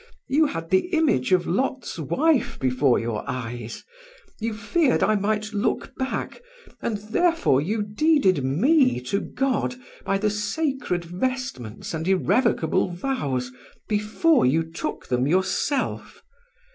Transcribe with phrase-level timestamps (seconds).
[0.27, 3.83] You had the image of Lot's wife before your eyes;
[4.39, 6.41] you feared I might look back,
[6.81, 13.51] and therefore you deeded me to God by the sacred vestments and irrevocable vows
[13.87, 16.23] before you took them yourself.